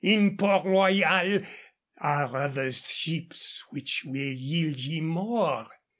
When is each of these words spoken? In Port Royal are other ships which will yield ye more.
In 0.03 0.35
Port 0.35 0.65
Royal 0.65 1.45
are 1.99 2.35
other 2.35 2.71
ships 2.71 3.63
which 3.69 4.03
will 4.03 4.15
yield 4.33 4.77
ye 4.79 4.99
more. 4.99 5.67